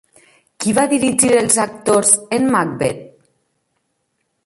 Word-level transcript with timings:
Qui 0.63 0.73
va 0.77 0.85
dirigir 0.93 1.29
els 1.41 1.59
actors 1.65 2.17
en 2.39 2.51
Macbeth? 2.57 3.07